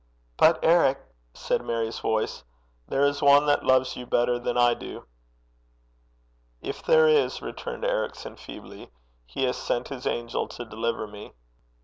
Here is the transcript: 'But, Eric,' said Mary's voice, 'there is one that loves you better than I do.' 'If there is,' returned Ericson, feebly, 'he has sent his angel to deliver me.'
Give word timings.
'But, 0.35 0.57
Eric,' 0.63 1.13
said 1.35 1.61
Mary's 1.63 1.99
voice, 1.99 2.43
'there 2.87 3.05
is 3.05 3.21
one 3.21 3.45
that 3.45 3.63
loves 3.63 3.95
you 3.95 4.07
better 4.07 4.39
than 4.39 4.57
I 4.57 4.73
do.' 4.73 5.05
'If 6.59 6.81
there 6.81 7.07
is,' 7.07 7.43
returned 7.43 7.85
Ericson, 7.85 8.37
feebly, 8.37 8.89
'he 9.27 9.43
has 9.43 9.57
sent 9.57 9.89
his 9.89 10.07
angel 10.07 10.47
to 10.47 10.65
deliver 10.65 11.05
me.' 11.05 11.33